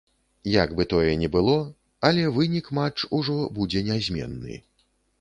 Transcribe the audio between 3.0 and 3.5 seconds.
ужо